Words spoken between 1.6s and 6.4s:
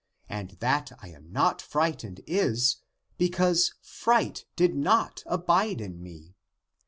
fright ened is, because fright did not abide in me.